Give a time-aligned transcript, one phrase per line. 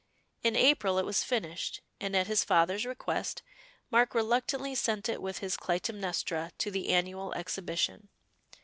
[0.41, 3.43] In April it was finished, and at his father's request
[3.91, 8.09] Mark reluctantly sent it with his Clytemnestra to the annual exhibition.